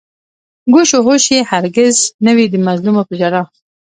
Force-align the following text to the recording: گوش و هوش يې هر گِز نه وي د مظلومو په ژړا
گوش 0.73 0.89
و 0.97 0.99
هوش 1.07 1.23
يې 1.33 1.39
هر 1.49 1.65
گِز 1.77 1.97
نه 2.25 2.31
وي 2.35 2.45
د 2.49 2.55
مظلومو 2.67 3.07
په 3.07 3.13
ژړا 3.19 3.43